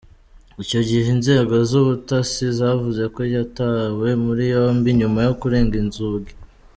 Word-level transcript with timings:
Icyo 0.63 0.79
gihe 0.87 1.05
inzego 1.15 1.53
z'ubutasi 1.69 2.45
zavuze 2.59 3.03
ko 3.15 3.21
yatawe 3.35 4.07
muri 4.25 4.43
yombi 4.53 4.89
nyuma 4.99 5.19
yo 5.27 5.33
kurenga 5.41 5.75
inzugi. 5.83 6.31